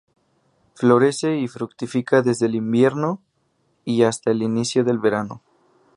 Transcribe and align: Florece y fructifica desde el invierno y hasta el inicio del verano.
Florece 0.73 1.37
y 1.37 1.47
fructifica 1.47 2.23
desde 2.23 2.47
el 2.47 2.55
invierno 2.55 3.21
y 3.85 4.01
hasta 4.01 4.31
el 4.31 4.41
inicio 4.41 4.83
del 4.83 4.97
verano. 4.97 5.43